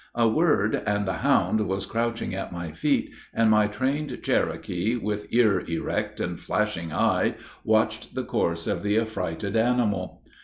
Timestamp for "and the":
0.87-1.17